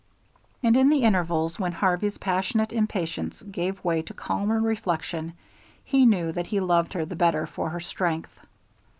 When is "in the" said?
0.75-1.03